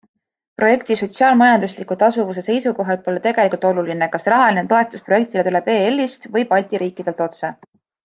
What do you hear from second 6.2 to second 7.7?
või balti riikidelt otse.